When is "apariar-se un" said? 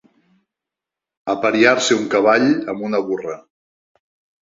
1.35-2.09